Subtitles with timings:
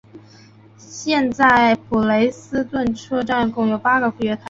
[0.79, 4.39] 现在普雷斯顿车站共有八个月台。